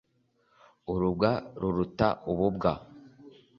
urubwa 0.91 1.31
ruruta 1.61 2.07
ububwa 2.31 2.71